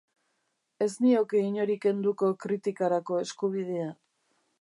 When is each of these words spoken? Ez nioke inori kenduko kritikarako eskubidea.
Ez 0.85 0.87
nioke 1.05 1.41
inori 1.49 1.75
kenduko 1.83 2.31
kritikarako 2.45 3.21
eskubidea. 3.27 3.93